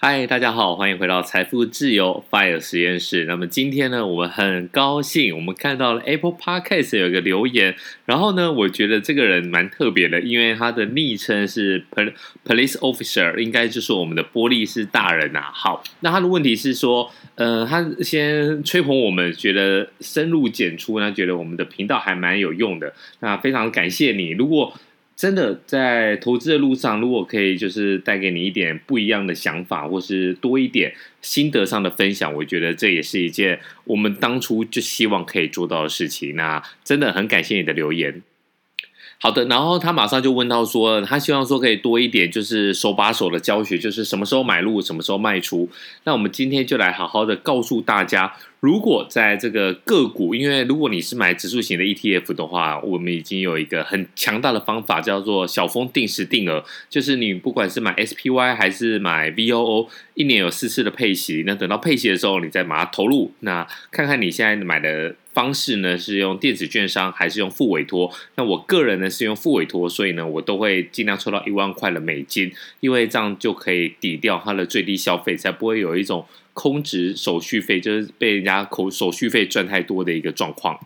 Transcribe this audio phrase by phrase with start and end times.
[0.00, 3.24] 嗨，大家好，欢迎回到财富自由 Fire 实验室。
[3.24, 11.84] 那么今天呢，我们很高兴，我们看到了 Apple Podcast 有一个留言，然后呢，我觉得这个人蛮特别的，因为他的昵称是
[12.44, 15.50] Police Officer，应该就是我们的玻璃是大人呐、啊。
[15.52, 24.28] 好，那他的问题是说，呃，他先吹捧我们，觉得深入浅出，那觉得我们的频道还蛮有用的，那非常感谢你。
[24.30, 24.72] 如果
[25.18, 36.36] 真的在投资的路上，如果可以就是带给你一点不一样的想法，或是多一点心得上的分享，我觉得这也是一件我们当初就希望可以做到的事情。
[36.36, 38.22] 那真的很感谢你的留言。
[39.20, 45.68] 好的，然后他马上就问到说，他希望说可以多一点，就是手把手的教学，就是什么时候买入，什么时候卖出。
[46.04, 65.16] 那我们今天就来好好的告诉大家，如果在这个个股，因为如果你是买指数型的 ETF 的话，我们已经有一个很强大的方法，叫做小丰定时定额，就是你不管是买 SPY 还是买 VOO，一年有四次的配息，那等到配息的时候，你再把它投入，那看看你现在买的。
[65.38, 68.12] 方式呢是用电子券商还是用付委托？
[68.34, 72.50] 那我个人呢是用付委托，所以呢我都会尽量抽到一万块的美金，
[72.80, 80.76] 因为这样就可以抵掉它的最低消费，才不会有一种空值手续费，就是被人家口手续费赚太多的一个状况。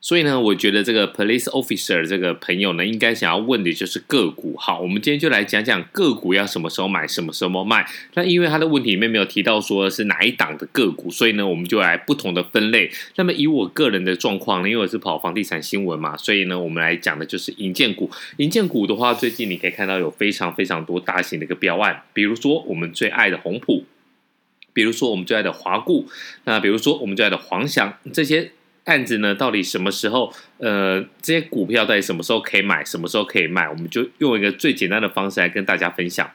[0.00, 4.56] 所以呢，我觉得这个 police officer 这个朋友呢，应该想要问的就是个股。
[4.56, 7.84] 好，我们今天就来讲讲个股要什么时候买，什么时候卖。
[8.14, 12.88] 那因为他的问题里面没有提到说是哪一档的个股，所以呢，我们就来不同的分类。
[13.16, 18.08] 那么以我个人的状况呢，因为我是跑房地产新闻嘛，所以呢，我们来讲的就是银建股。
[18.36, 23.84] 银建股的话，最近你可以看到有非常非常多大型的一个标案，比如说我们最爱的宏普，
[24.72, 26.06] 比如说我们最爱的华固，
[26.44, 28.52] 那比如说我们最爱的黄祥这些。
[28.88, 30.32] 案子呢，到底什么时候？
[30.56, 33.68] 呃，这些股票到底什么时候可以买，什么时候可以卖？
[33.68, 36.28] 我们就用一个最简单的方式来跟大家分享。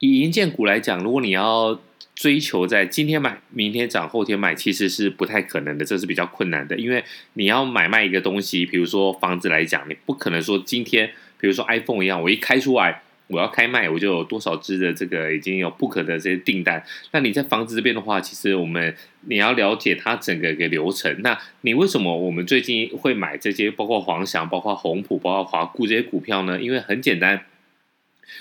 [0.00, 1.80] 以银建股来讲，如果你要
[2.14, 6.76] 追求在今天买、明天涨、后天卖，其实是不太可能的，这是比较困难的。
[6.76, 7.02] 因为
[7.34, 13.02] 你要买卖一个东西，比如说房子来讲，你不可能说今天，比如说 iPhone 一样，我一开出来。
[13.28, 16.82] 我要开卖，我就有多少只的这个已经有 book 的这些订单。
[17.12, 18.96] 那你在房子这边的话，其实我们
[19.26, 21.14] 你要了解它整个一个流程。
[21.20, 26.58] 那你为什么我们最近会买这些，包括黄翔、包括宏普、包括华固这些股票呢？
[26.58, 27.44] 因为很简单，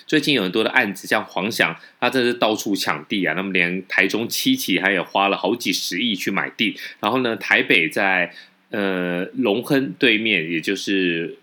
[0.05, 3.33] 最近有很多的案子，像黄翔，他这是到处抢地啊。
[3.35, 6.77] 那么连台中七期，还有花了好几十亿去买地。
[7.01, 8.33] 然后呢，台北在
[8.69, 11.37] 呃龙亨对面，也就是。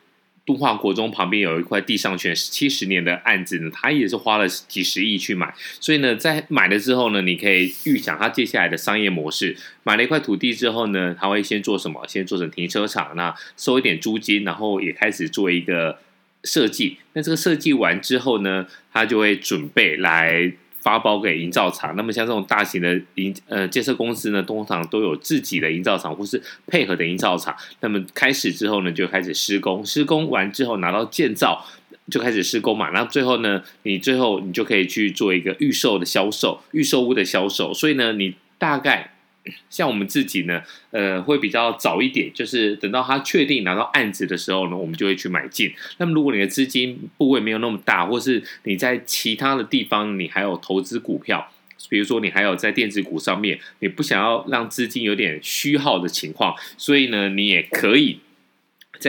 [0.47, 9.57] 敦化国中旁边有一块地上权七十年的案子呢，他也是花了几十亿去买，所以呢，在买了之后呢，你可以预想他接下来的商业模式。
[9.83, 12.07] 买了一块土地之后呢，他会先做什么？
[12.07, 15.99] 先做成停车场，那收一点租金，然后也开始做一个
[16.43, 16.99] 设计。
[17.15, 20.53] 那这个设计完之后呢，他就会准备来。
[20.85, 27.57] 发包给营造厂，那么像这种大型的营呃建设公司呢，通常都有自己的营造厂或是配合的营造厂。
[27.81, 31.65] 那么开始之后呢，就开始施工，施工完之后拿到建造
[32.11, 32.91] 就开始施工嘛。
[32.91, 37.73] 那最后呢，你最后你就可以去做一个预售的销售，预售屋的销售。
[37.73, 39.14] 所以呢，你大概。
[39.69, 45.73] 像我们自己呢，呃，会比较早一点，就是等到他确定拿到案子的时候呢，我们就会去买进。
[45.99, 51.51] 那么，如果你的资金部位没有那么大，或是你在其他的地方你还有投资股票，
[51.89, 58.21] 比如说你还有在电子股上面，你不想要让资金有点虚耗的情况，所以呢，你也可以。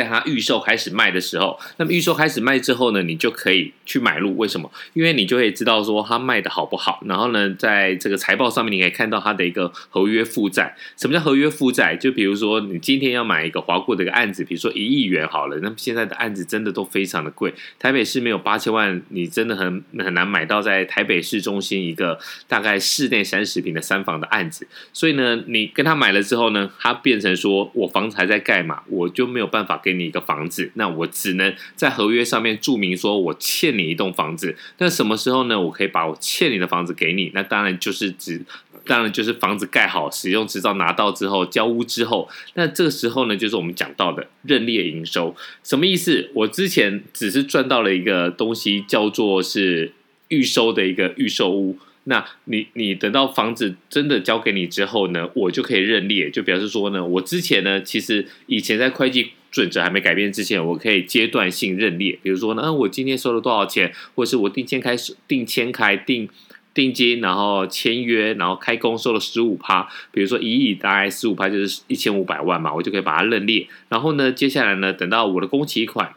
[0.01, 4.35] 在它预售开始卖的时候，那么预售开始卖之后呢，你就可以去买入。
[4.37, 4.69] 为什么？
[4.93, 7.01] 因为你就会知道说它卖的好不好。
[7.05, 10.75] 然后呢，在这个财报上面，你可以看到它的一个合约负债。
[10.97, 11.95] 什么叫合约负债？
[11.95, 17.53] 就比如说你今天要买一个华固的一个案子，比如说一亿元好了，那么现在的案子真的都非常的贵。
[17.79, 22.19] 台北市没有八千万，你真的很很难买到在台北市中心一个
[22.49, 24.67] 大概室内三十平的三房的案子。
[24.91, 29.79] 所以呢，你跟他买了之后呢，它变成说我房子还在盖嘛，我就没有办法。
[29.85, 34.57] 给你一个房子，那我只能在合约上面注明说，我欠你一栋房子。
[34.79, 35.61] 那什么时候呢？
[35.61, 37.29] 我可以把我欠你的房子给你。
[37.35, 38.41] 那当然就是指，
[38.87, 42.27] 当然就是房子盖好，使用执照拿到之后，交屋之后。
[42.55, 45.35] 那这个时候呢，就是我们讲到的认列营收。
[45.63, 46.31] 什么意思？
[46.33, 49.93] 我之前只是赚到了一个东西，叫做是
[50.29, 51.77] 预收的一个预售屋。
[52.07, 66.27] 那你你等到房子真的交给你之后呢，我就可以认列，就表示说呢，我之前呢，其实以前在会计准则还没改变之前，我可以阶段性认列，比如说呢，嗯，我今天收了多少钱，或是我定签开始定签开定
[66.73, 73.65] 定金，然后签约，然后开工收了十五趴，比如说一亿大概十五趴就是一千五百万嘛，我就可以把它认列。
[73.87, 76.11] 然后呢，接下来呢，等到我的工期款。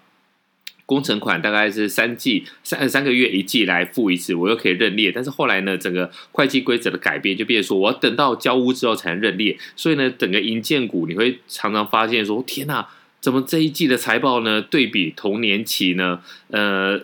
[0.84, 5.12] 工程款大概是三季三三个月一季来付一次，我又可以认列。
[5.12, 9.58] 但是后来呢，整个会计规则的改变，就变成说我要等到交屋之后才能认列。
[9.76, 12.88] 所以呢，整个银建股你会常常发现说，天哪，
[13.20, 14.60] 怎么这一季的财报呢？
[14.62, 16.20] 对比同年期呢？
[16.50, 17.00] 呃，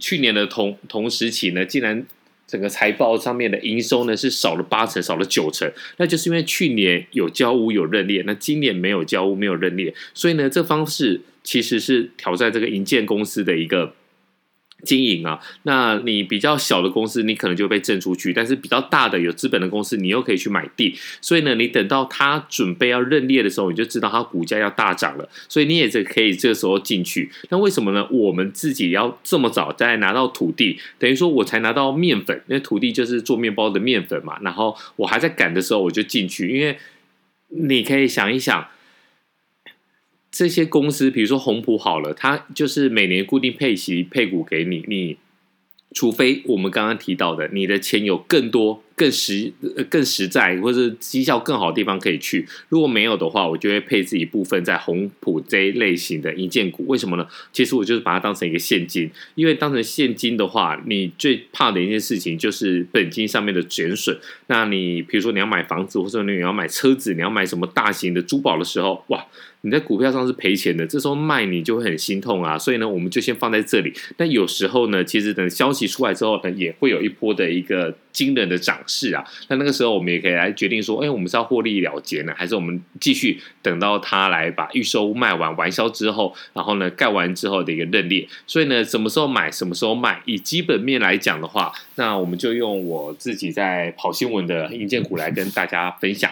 [0.00, 2.06] 去年的同同时期呢，竟然
[2.46, 5.70] 整个财报上面的营收呢是少了八成，少了九成。
[5.96, 11.20] 那就是因为去年有交屋有认列，那今年没有交屋没有认列，所以呢，这方式。
[11.46, 13.94] 其实是挑战这个银建公司的一个
[14.84, 15.40] 经营啊。
[15.62, 20.94] 那你比较小的公司，你可能就被震出去；但是比较大的有资本的公司，你又可以去买地。
[21.20, 25.28] 所以呢，你等到他准备要认列的时候，你就知道他股价要大涨了。
[25.48, 27.30] 所以你也是可以这个时候进去。
[27.48, 28.06] 那为什么呢？
[28.10, 34.38] 我们自己要这么早再拿到土地，等于说我才拿到面粉，那土地就是做面包的面粉嘛。
[34.42, 36.76] 然后我还在赶的时候，我就进去，因为
[37.48, 38.68] 你可以想一想。
[40.34, 45.16] 这些公司，比如说宏普好了，它就是每年固定配息配股给你，你
[45.92, 48.82] 除非我们刚刚提到的，你的钱有更多。
[48.96, 52.46] 更实、呃更实在，或者绩效更好的地方可以去。
[52.68, 56.86] 如果没有的话，我就会配置一部分在宏普这一类型的营建股。
[56.86, 57.26] 为什么呢？
[57.52, 64.16] 其实我就是把它当成一个现金，因为当成现金的话，你最怕的一件事情就是本金上面的减损。
[64.46, 69.26] 那你比如说你要买房子，或者你要买车子，你要买什么大型的珠宝的时候，哇，
[69.62, 72.56] 你在股票上是赔钱的，这时候卖你就会很心痛啊。
[72.56, 73.92] 所以呢，我们就先放在这里。
[74.16, 77.96] 但有时候呢，其实等消息出来之后呢，也会有一波的一个。
[78.14, 79.22] 惊人的涨势啊！
[79.48, 88.26] 那那个时候我们也可以来决定说，哎，我们是要获利了结呢，还是我们继续等到它来把预售卖完完销之后，然后呢盖完之后的一个认列？
[88.46, 90.22] 所以呢，什么时候买，什么时候卖？
[90.24, 96.30] 以基本面来讲的话，那我们就用我自己在跑新闻的硬件股来跟大家分享。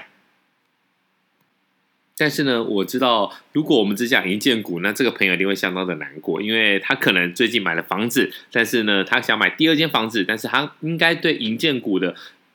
[2.23, 12.15] 但是呢，我知道，如果我们只讲银建股，那这个朋友一定会相当的难过，因为他可能最近买了房子，但是呢，他想买第二间房子，但是他应该对银建股的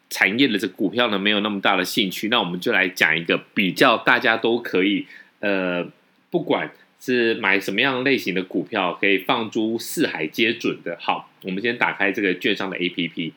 [0.10, 2.30] 产业的这股票呢，没有那么大的兴趣。
[2.30, 5.06] 那我们就来讲一个比较大家都可以，
[5.42, 5.86] 呃，
[6.32, 6.72] 不管
[7.02, 10.98] 是买什么样类型的股票，可以放诸四海皆准的。
[11.02, 13.34] 好，我们先打开这个券商的 APP。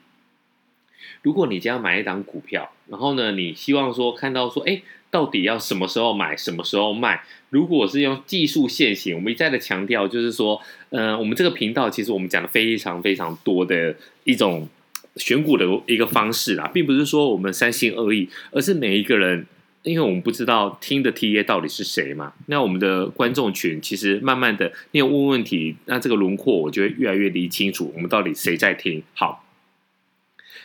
[1.23, 4.83] 如果你将要买一档股票，然后呢，你希望说看到说，哎。
[5.13, 7.21] 到底要什么时候买，什么时候卖？
[7.49, 10.61] 如果是用技术线型，我们一再的强调，就是说，
[10.91, 14.69] 嗯、呃，我们这个频道其实我们讲的非常非常多的一种
[15.17, 19.45] 选股的一个方式啦，并不是说我们三心二意，而是每一个人，
[19.83, 22.33] 因为我们不知道听的 TA 到底是谁嘛。
[22.47, 29.03] 那我们的观众群其实慢慢的，你有问问题，那这个轮廓我就会越来越理清楚，我们到底谁在听。
[29.15, 29.45] 好，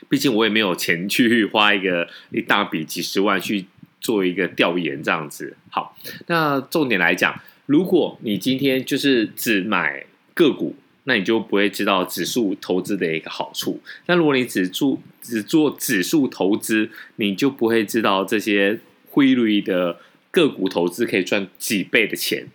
[0.09, 3.65] 毕竟我也没有钱去 花一个一大笔几十万去。
[4.01, 5.97] 做一个调研这样子，好，
[6.27, 10.05] 那重点来讲，如果你今天就是只买
[10.35, 10.75] 个股，
[11.05, 13.81] 那你就不会知道指数投资的一个好处。
[14.05, 19.97] 那如果你只做只做指数投资，你就不会知道这些汇率的
[20.29, 22.45] 个股投资可以赚几倍的钱。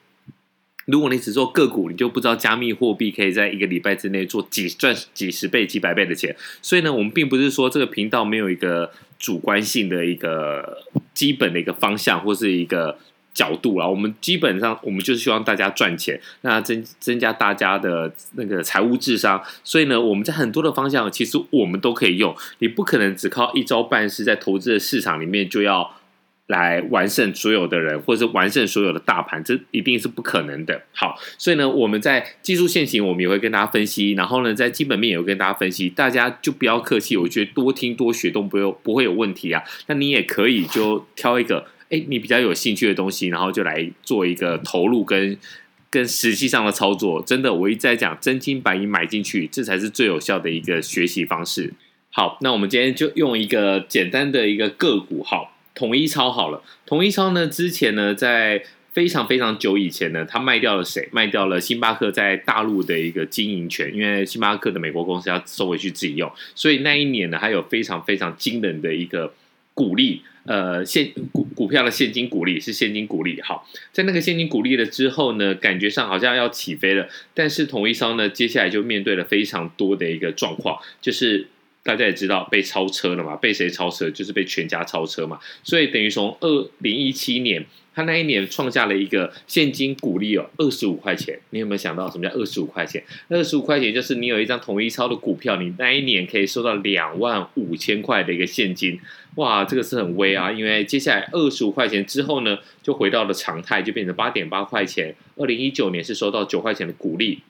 [0.91, 6.35] 如果你只做个股，你就不知道加密货币可以在一个礼拜之内做几赚几十倍、几百倍的钱。
[6.61, 10.85] 所以呢，我们并不是说这个频道没有一个主观性的一个
[11.15, 12.99] 基本的一个方向或是一个
[13.35, 13.87] 角度啊。
[13.87, 19.43] 我们基本上我们就是希望大家赚钱，那增增加大家的那个财务智商。
[19.63, 22.35] 所以呢，我们在很多的方向其实我们都可以用。
[22.59, 25.97] 你不可能只靠一招半式在投资的市场里面就要。
[26.51, 30.83] 来完胜所有的人，或者是完胜所有的大盘，这一定是不可能的。
[30.93, 35.89] 好，所以呢，我们在技术线型，我们也会跟大家分析，然后呢，在基本面也会跟大家分析。
[35.89, 39.63] 大家就不要客气，我觉得多听多学都不用不会有问题啊。
[39.87, 45.39] 那你也可以就挑一个，哎，你比较有兴趣的东西，然后就来做一个投入跟
[45.89, 47.23] 跟实际上的操作。
[47.23, 51.73] 真的，我一直在讲真金白银买进去，这才是最有效的一个学习方式。
[52.11, 55.57] 好，那我们今天就用一个简单的一个个股，好。
[55.81, 61.09] 统一超好了，统一超呢，之前呢，在非常非常久以前呢，他卖掉了谁？
[61.11, 69.33] 卖掉了星巴克在大陆的一个经营权，因为星巴克的美国公司要收回去自己用，所以那一年呢，还有非常非常惊人的一个
[69.73, 73.41] 股利，呃，现股股票的现金股利是现金股利。
[73.41, 81.47] 好，在那个现金股利了之后呢，感觉上好像要起飞了，但是统一超呢，接下来就面对了非常多的一个状况，就是。
[81.83, 83.35] 大家也知道被超车了嘛？
[83.37, 84.11] 被谁超车？
[84.11, 85.39] 就是被全家超车嘛。
[85.63, 91.39] 所以等于从二零一七年，他那一年创下了一个现金股利哦，二十五块钱。
[91.51, 93.03] 你有没有想到什么叫二十五块钱？
[93.29, 99.01] 二十五块钱就是你有一张统一超的股票，你那一年可以收到两万五千块的一个现金。
[99.37, 100.53] 哇，这个是很威啊！
[100.53, 105.15] 因为接下来二十五块钱之后呢，就回到了常态，就变成八点八块钱。
[105.37, 107.41] 二零一九年是收到九块钱的股利。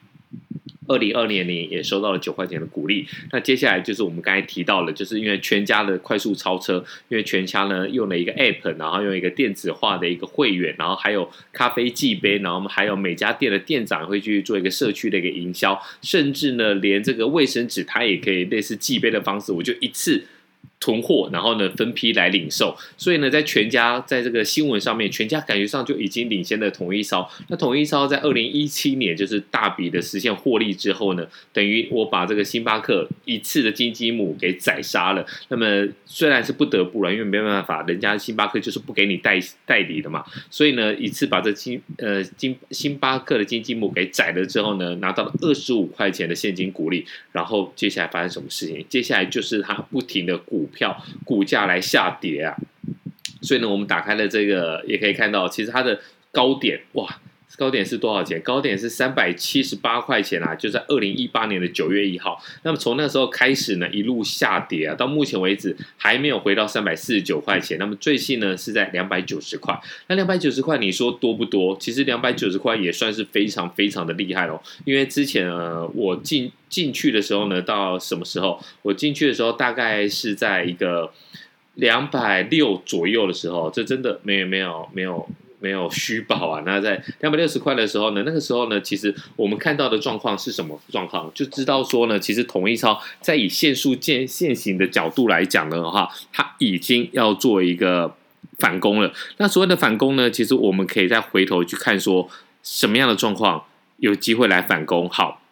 [0.90, 3.06] 二零二零年也收到了九块钱的鼓励。
[3.30, 20.24] 那接下来就是我们刚才提到了，就是因为全家的快速超车，因为全家呢用了一个 App，然后用一个电子化的一个会员，然后还有咖啡计杯，然后我们还有每家店的店长会去做一个社区的一个营销，甚至呢连这个卫生纸它也可以类似计杯的方式，我就一次。
[20.80, 27.30] 囤货，然后呢分批来领售，所以呢，在全家在这个新闻上面，全家感觉上就已经领先了统一超。
[27.48, 35.26] 那统一超在二零一七年就是大笔的实现获利之后呢，等于我把这个星巴克一次的金鸡母给宰杀了。
[35.48, 47.04] 那么虽然是不得不了，因为没办法，人家星巴克就是不给你代代理的嘛，所以呢，一次把这金呃金星巴克的金鸡母给宰了之后呢，拿到了二十五块钱的现金股利。
[47.32, 48.82] 然后接下来发生什么事情？
[48.88, 50.69] 接下来就是他不停的股。
[50.70, 52.56] 票股价来下跌啊，
[53.42, 56.00] 所以呢，我们打开了这个，也可以看到，其实它的
[56.32, 57.20] 高点哇，
[57.56, 58.40] 高点是多少钱？
[58.42, 62.40] 高点是三百七十八块钱啊，就在二零一八年的九月一号。
[62.62, 67.78] 那么从那时候开始呢，一路下跌啊，到目前为止还没有回到三百四十九块钱。
[67.78, 69.78] 那么最新呢是在两百九十块。
[70.08, 71.76] 那两百九十块，你说多不多？
[71.78, 74.60] 其实两百九十块也算是非常非常的厉害哦。
[74.84, 76.52] 因为之前呃，我进。
[76.70, 78.56] 进去的时候呢，到什么时候？
[78.82, 81.12] 我进去的时候大概是在一个
[81.74, 86.62] 两百六左右的时候，这真的没有没有没有没有没有虚报啊。
[86.66, 91.30] 那在两百六十块的时候呢，那个时候呢，其实我们看到的状况是什么状况？
[91.32, 98.16] 就知道说呢，其实统一超在以线束见现行的角度来讲的话，它已经要做一个
[98.58, 99.12] 反攻了。
[99.36, 102.28] 那所谓的反攻呢，其实我们可以再回头去看说
[102.62, 103.64] 什么样的状况
[103.98, 105.08] 有机会来反攻。
[105.08, 105.42] 好。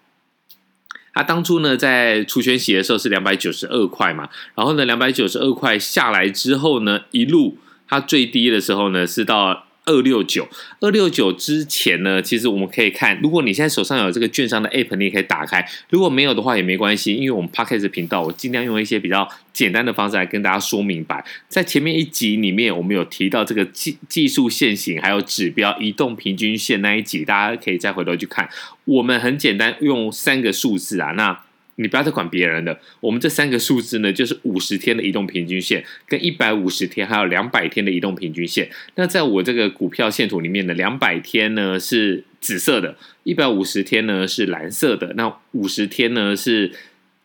[1.14, 9.64] 他当初呢，在除权息的时候是两百九十二块嘛，然后呢，两百九十二块下来之后呢，一路它最低的时候呢是到。
[9.88, 10.46] 二六九，
[10.80, 21.24] 二六九之前呢，其实我们可以看，如果你现在手上有这个券商的 app，你也可以打开；如果没有的话也没关系，因为我们 Podcast 频道，我尽量用一些比较简单的方式来跟大家说明白。
[21.48, 28.48] 在前面一集里面，我们有提到这个技技术线型，还有指标移动平均线那一集，大家可以再回头去看。
[28.84, 31.47] 我们很简单用三个数字啊，那。
[31.80, 32.78] 你不要再管别人的。
[33.00, 38.68] 我们这三个数字呢，就是五十天的移动平均线，跟一百五十天，还有两百天的移动平均线。
[38.96, 46.72] 那在我这个股票线图里面呢，两百天呢是紫色的，一百五十天呢是蓝色的，那五十天呢是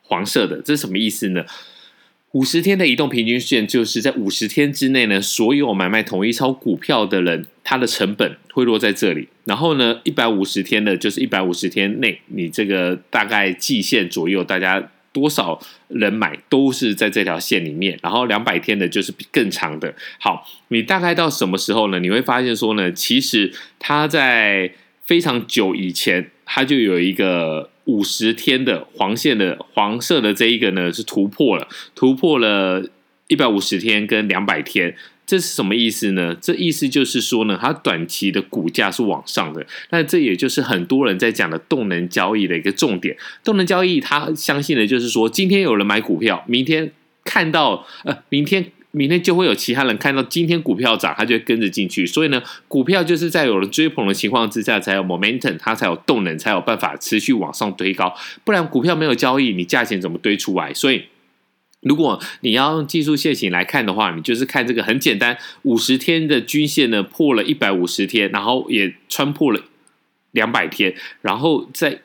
[0.04, 0.62] 黄色的。
[0.62, 1.44] 这是什么意思呢？
[2.34, 9.28] 五十天的移动平均线就是在五十天之内呢，所有买卖统一超股票的人，他的成本会落在这里。
[9.46, 15.60] 然后呢，一百五十天的，就是一百五十天内，你这个大概季线左右，大家多少
[15.90, 18.00] 人买都是在这条线里面。
[18.02, 19.94] 然后两百天的，就是更长的。
[20.20, 22.00] 好，你大概到什么时候呢？
[22.00, 24.74] 你会发现说呢，其实它在
[25.04, 27.70] 非常久以前，它就有一个。
[27.86, 32.90] 五十天的黄线的黄色的这一个呢，是突破了，突破了
[33.28, 34.96] 一百五十天跟两百天，
[35.26, 36.34] 这是什么意思呢？
[36.40, 43.18] 这意思就是说呢，它短期的股价是往上的，那这也就是很多人在讲的动能交易的一个重点。
[43.44, 46.90] 动能交易，他相信的就是说，今天有人买股票，明天
[47.26, 48.72] 看到呃，明天。
[48.96, 52.06] 明天就会有其他人看到今天股票涨，他就跟着进去。
[52.06, 58.16] 所以呢，股票就是在有了追捧的情况之下，才有 momentum，它才有动能，才有办法持续往上推高。
[58.44, 60.72] 不然股票没有交易，你价钱怎么堆出来？
[60.72, 61.06] 所以，
[61.82, 69.60] 如果你要用技术线型来看的话，你就是看这个很简单，五十天的均线呢破了一百五十天，然后也穿破了
[70.30, 72.02] 两百天，然后再。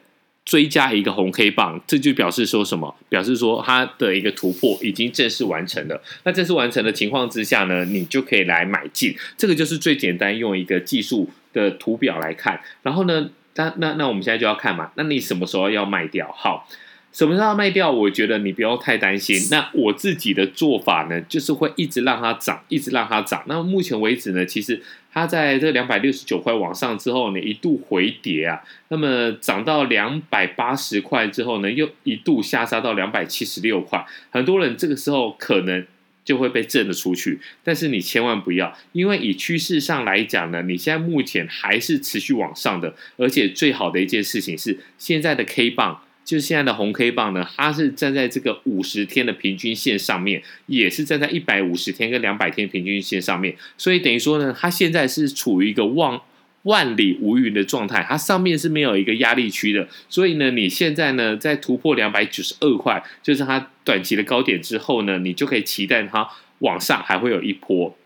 [0.48, 2.96] 追加一个红 K 棒，这就表示说什么？
[3.10, 6.02] 表示说它的一个突破已经正式完成了。
[6.24, 9.14] 那正式完成的情况之下呢，你就可以来买进。
[9.36, 12.58] 这个就是最简单，用一个技术的图表来看。
[12.82, 14.90] 然后呢，那那那我们现在就要看嘛。
[14.94, 16.34] 那你什么时候要卖掉？
[16.34, 16.66] 好。
[17.10, 17.90] 什么时候卖掉？
[17.90, 19.36] 我觉得你不要太担心。
[19.50, 23.42] 那我自己的做法呢，就是会一直让它涨，一直让它涨。
[23.46, 24.80] 那目前为止呢，其实
[25.12, 28.62] 它在这两百六十九块往上之后呢，一度回跌啊。
[28.88, 34.04] 那么涨到两百八十块之后呢，又一度下杀到两百七十六块。
[34.30, 35.84] 很多人这个时候可能
[36.24, 46.02] 就会被震了出去，但是你千万不要，因为以趋势上来讲呢，你现在目前还是持续往上的，而且最好的一件事情是现在的 K 棒。
[46.28, 56.20] 就是现在的红 K 棒呢，它是站在这个五十天的平均线上面，也是站在一百五十天跟两百天平均线上面，所以等于说呢，它现在是处于一个万
[56.64, 67.96] 万里无云的状态，它上面是没有一个压力区的，所以呢，你现在呢在突破两百九十二块，就是它短期的高点之后呢，你就可以期待它往上还会有一波。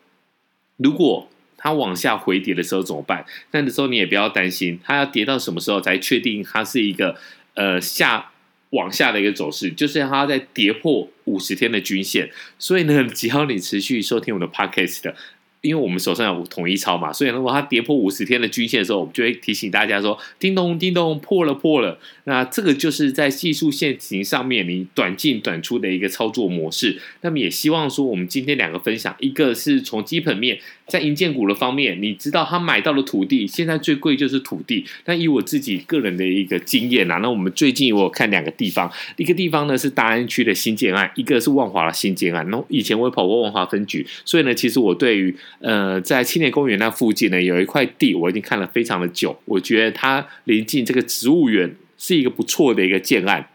[0.77, 3.27] 如果它往下回跌的时候怎么办？
[3.51, 7.17] 那的时候你也不要担心，它要跌到什么时候才确定它是一个。
[7.55, 8.31] 呃下
[8.71, 12.31] 往下的一个走势，就是它在跌破五十天的均线。
[12.59, 15.15] 所以呢， 只要你持续收听我的 podcast 的。
[15.63, 27.01] 因为我们手上有统一超嘛，所以如果它跌破五十天的均线的时候，我们就会提醒大家说：“叮咚，叮咚，破了，破了。”那这个就是在技术线型上面你短进短出的一个操作模式。
[27.21, 34.85] 那么也希望说，我们今天两个分享，一个是从基本面，在银建股的方面，你知道他买到的土地现在最贵就是土地。
[35.05, 42.49] 那以我自己个人的一个经验啊，那我们最近我有看两个地方，一个地方呢是大安区的新建案，一个是万华的新建案。
[42.51, 49.39] 那以前我也跑过万华分局，所以呢，其实我对于呃，在青年公园那附近呢，有一块地，我已经看了非常的久。
[49.45, 53.49] 我觉得它临近这个植物园，是一个不错的一个建案。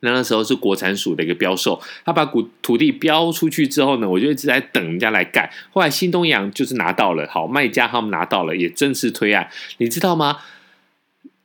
[0.00, 5.50] 那那时候是国产署的一个标售，他把土土地标出去之后呢，我就一直在等人家来盖。
[5.70, 9.48] 后来新东阳就是拿到了，好，卖家他们拿到了，也正式推案。
[9.78, 10.38] 你知道吗？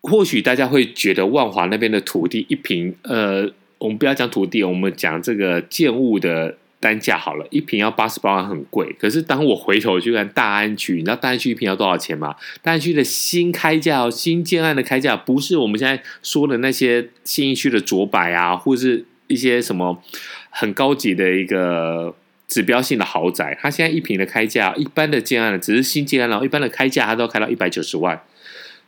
[0.01, 6.57] 或许大家会觉得万华那边的土地一平，呃，我们不要讲土地，我们讲这个建物的。
[6.79, 8.95] 单价好了，一瓶要八十八万，很贵。
[8.99, 12.35] 可是当我回头去看大安区，你知道大安区一瓶要多少钱吗？
[12.61, 20.01] 大安区的新开价哦、新建案的开价，不是我们现在说的那些新一区的卓百啊，或是一些什么
[20.49, 22.15] 很高级的一个
[22.47, 23.57] 指标性的豪宅。
[23.59, 28.21] 它现在一瓶的开价，一般的建案只是新建案，然后一般的开价，它都要开到一百九十万。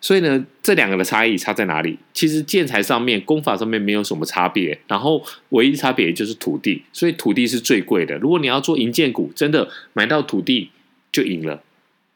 [0.02, 1.98] 所以呢，这两个的差异差在哪里？
[2.14, 8.18] 其实建材上面、工法上面没有什么差别，然后唯一差别就是土地，所以土地是最贵的。
[8.18, 10.70] 如果你要做营建股，真的买到土地
[11.12, 11.62] 就赢了。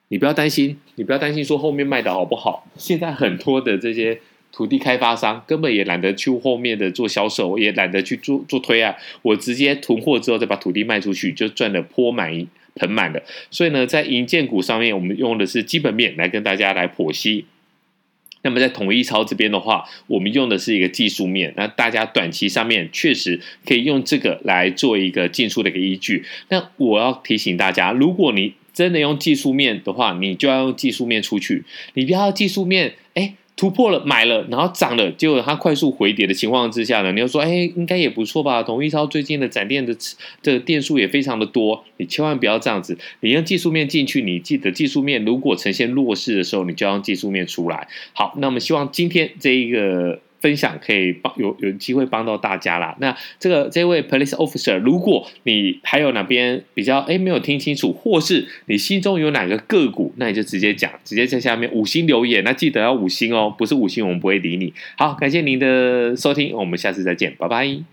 [0.08, 2.68] 你不要担心，你不要担心说后面卖的好不好。
[2.78, 4.20] 现在很多的这些
[4.52, 12.32] 土地开发商根本也懒得去后面的做销售，也懒得去做做推案，我直接囤货之后再把土地卖出去，就赚得钵满
[12.76, 13.22] 盆满的。
[13.52, 17.46] 所以呢，在银建股上面，我们用的是基本面来跟大家来剖析。
[18.44, 26.24] 那么在统一超这边的话，我们用的是一个技术面，那大家短期上面确实可以用这个来做一个进出的一个依据。
[26.50, 31.64] 那我要提醒大家，如果你真的用技术面的话，你就要用技术面出去，
[31.96, 33.34] 你不要技术面，哎。
[33.56, 38.64] 突破了，买了，然后涨了，结果它快速回跌的情况之下呢，你要说，哎，应该也不错吧？
[38.64, 39.96] 统一超最近的展店的
[40.42, 42.98] 这个店数也非常的多，你千万不要这样子。
[43.22, 47.88] 你用技术面进去，你记得技术面如果呈现弱势的时候，你就要技术面出来。
[48.14, 50.20] 好，那我们希望今天这一个。
[50.44, 52.94] 分享可以帮有有机会帮到大家啦。
[53.00, 62.44] 那这个这位 police officer，如果你还有哪边比较哎没有听清楚，或是你心中有哪个个股，那你就直接讲，直接在下面五星留言。
[62.44, 64.74] 那记得要五星哦，不是五星我们不会理你。
[64.98, 67.93] 好，感谢您的收听，我们下次再见，拜拜。